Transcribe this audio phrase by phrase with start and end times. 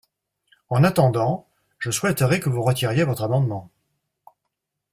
[0.69, 1.45] En attendant,
[1.77, 3.69] je souhaiterais que vous retiriez votre amendement.